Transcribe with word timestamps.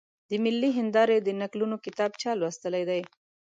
د 0.29 0.31
ملي 0.43 0.69
هېندارې 0.77 1.17
د 1.21 1.29
نکلونو 1.41 1.75
کتاب 1.85 2.11
چا 2.21 2.31
لوستلی 2.39 2.83
دی؟ 2.89 3.01